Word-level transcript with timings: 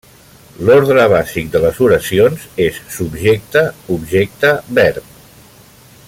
L'ordre 0.67 1.03
bàsic 1.11 1.51
de 1.55 1.61
les 1.65 1.81
oracions 1.87 2.47
és 2.67 2.79
subjecte–objecte–verb. 2.95 5.13